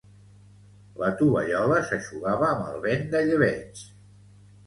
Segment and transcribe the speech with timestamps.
[1.01, 3.85] La tovallola s' eixugava amb el vent de llebeig.